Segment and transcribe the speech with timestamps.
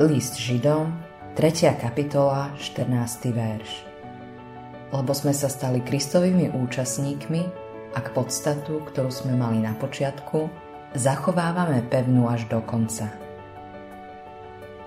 [0.00, 0.96] List Židom,
[1.36, 1.76] 3.
[1.76, 3.36] kapitola, 14.
[3.36, 3.84] verš.
[4.96, 7.42] Lebo sme sa stali Kristovými účastníkmi
[7.92, 10.48] a k podstatu, ktorú sme mali na počiatku,
[10.96, 13.12] zachovávame pevnú až do konca.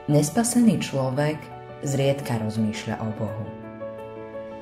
[0.10, 1.38] Nespasený človek
[1.86, 3.46] zriedka rozmýšľa o Bohu.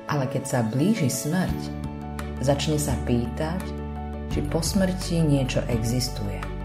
[0.04, 1.60] Ale keď sa blíži smrť,
[2.44, 3.64] začne sa pýtať,
[4.28, 6.61] či po smrti niečo existuje.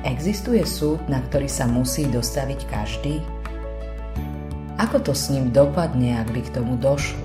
[0.00, 3.20] Existuje súd, na ktorý sa musí dostaviť každý?
[4.80, 7.20] Ako to s ním dopadne, ak by k tomu došlo?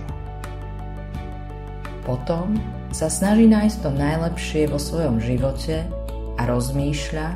[2.03, 2.59] Potom
[2.91, 5.87] sa snaží nájsť to najlepšie vo svojom živote
[6.35, 7.27] a rozmýšľa,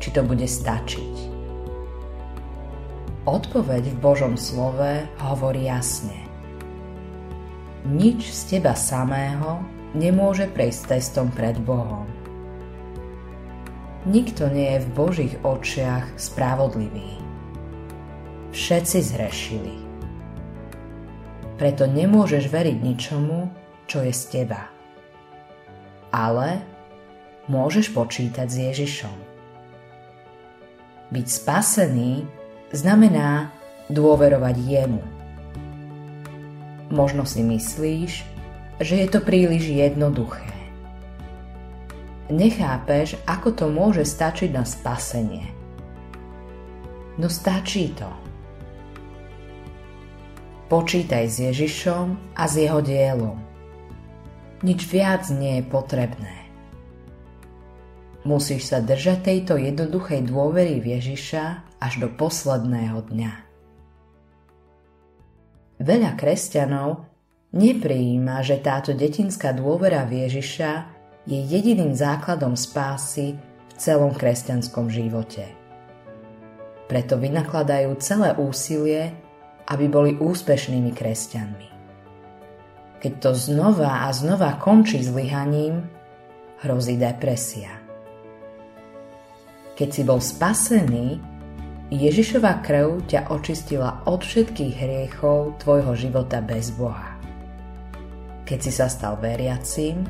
[0.00, 1.14] či to bude stačiť.
[3.28, 6.24] Odpoveď v Božom slove hovorí jasne.
[7.84, 9.60] Nič z teba samého
[9.92, 12.19] nemôže prejsť testom pred Bohom.
[14.08, 17.20] Nikto nie je v Božích očiach spravodlivý.
[18.48, 19.76] Všetci zhrešili.
[21.60, 23.52] Preto nemôžeš veriť ničomu,
[23.84, 24.72] čo je z teba.
[26.08, 26.64] Ale
[27.44, 29.16] môžeš počítať s Ježišom.
[31.12, 32.24] Byť spasený
[32.72, 33.52] znamená
[33.92, 35.04] dôverovať jemu.
[36.88, 38.24] Možno si myslíš,
[38.80, 40.59] že je to príliš jednoduché
[42.30, 45.50] nechápeš, ako to môže stačiť na spasenie.
[47.20, 48.08] No stačí to.
[50.70, 53.36] Počítaj s Ježišom a s jeho dielom.
[54.62, 56.36] Nič viac nie je potrebné.
[58.22, 61.44] Musíš sa držať tejto jednoduchej dôvery v Ježiša
[61.80, 63.32] až do posledného dňa.
[65.80, 67.08] Veľa kresťanov
[67.56, 75.48] neprijíma, že táto detinská dôvera v Ježiša je jediným základom spásy v celom kresťanskom živote.
[76.88, 79.14] Preto vynakladajú celé úsilie,
[79.70, 81.68] aby boli úspešnými kresťanmi.
[83.00, 85.86] Keď to znova a znova končí zlyhaním,
[86.60, 87.72] hrozí depresia.
[89.78, 91.16] Keď si bol spasený,
[91.88, 97.16] Ježišova krv ťa očistila od všetkých hriechov tvojho života bez Boha.
[98.44, 100.04] Keď si sa stal veriacím,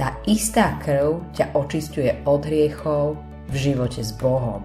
[0.00, 3.20] tá istá krv ťa očistuje od hriechov
[3.52, 4.64] v živote s Bohom.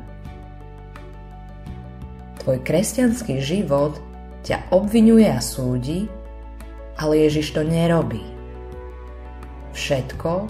[2.39, 3.99] Tvoj kresťanský život
[4.47, 6.07] ťa obvinuje a súdi,
[6.95, 8.23] ale Ježiš to nerobí.
[9.75, 10.47] Všetko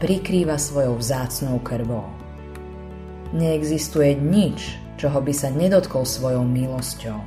[0.00, 2.08] prikrýva svojou vzácnou krvou.
[3.36, 7.20] Neexistuje nič, čoho by sa nedotkol svojou milosťou.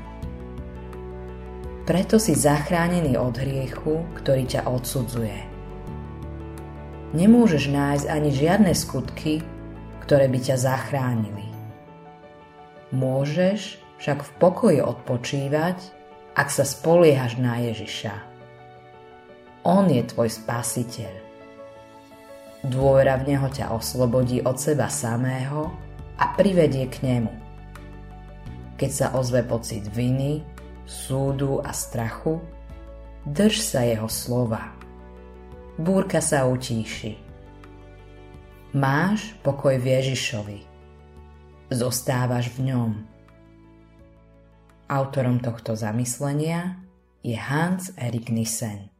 [1.85, 5.56] Preto si zachránený od hriechu, ktorý ťa odsudzuje
[7.17, 9.41] nemôžeš nájsť ani žiadne skutky,
[10.05, 11.49] ktoré by ťa zachránili.
[12.93, 15.77] Môžeš však v pokoji odpočívať,
[16.37, 18.13] ak sa spoliehaš na Ježiša.
[19.65, 21.11] On je tvoj spasiteľ.
[22.69, 25.73] Dôvera v Neho ťa oslobodí od seba samého
[26.21, 27.33] a privedie k Nemu.
[28.77, 30.45] Keď sa ozve pocit viny,
[30.85, 32.37] súdu a strachu,
[33.25, 34.77] drž sa Jeho slova
[35.77, 37.13] búrka sa utíši.
[38.73, 40.59] Máš pokoj v Ježišovi.
[41.69, 42.91] Zostávaš v ňom.
[44.89, 46.81] Autorom tohto zamyslenia
[47.21, 48.96] je Hans Erik Nissen.